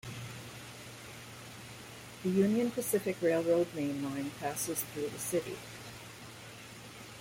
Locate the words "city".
5.19-5.57